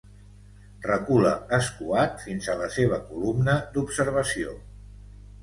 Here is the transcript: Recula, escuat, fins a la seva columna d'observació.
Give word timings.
Recula, 0.85 1.33
escuat, 1.57 2.15
fins 2.23 2.49
a 2.55 2.57
la 2.63 2.71
seva 2.79 2.99
columna 3.11 3.59
d'observació. 3.77 4.57